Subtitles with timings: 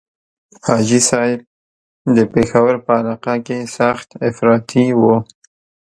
[0.65, 1.39] حاجي صاحب
[2.15, 5.15] د پېښور په علاقه کې سخت افراطي وو.